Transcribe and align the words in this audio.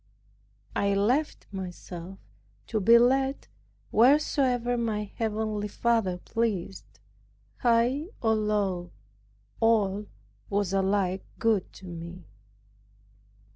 I 0.75 0.95
left 0.95 1.45
myself 1.51 2.17
to 2.65 2.79
be 2.79 2.97
led 2.97 3.47
wheresoever 3.91 4.75
my 4.75 5.03
heavenly 5.15 5.67
Father 5.67 6.17
pleased, 6.17 6.99
high 7.57 8.05
or 8.19 8.33
low; 8.33 8.89
all 9.59 10.07
was 10.49 10.73
alike 10.73 11.23
good 11.37 11.71
to 11.73 11.85
me. 11.85 12.25